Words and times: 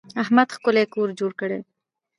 احمد 0.21 0.47
ښکلی 0.55 0.85
کور 0.93 1.09
جوړ 1.19 1.31
کړی. 1.41 1.59